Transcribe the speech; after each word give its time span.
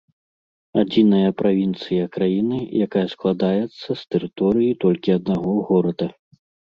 Адзіная 0.83 1.29
правінцыя 1.41 2.03
краіны, 2.17 2.59
якая 2.85 3.05
складаецца 3.13 3.89
з 4.01 4.01
тэрыторыі 4.15 4.77
толькі 4.85 5.09
аднаго 5.21 5.51
горада. 5.69 6.07